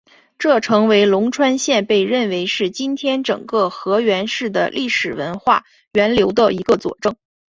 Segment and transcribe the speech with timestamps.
[0.39, 7.15] 这成为龙川县被认为是今天整个河源市的历史文化源流的一个佐证。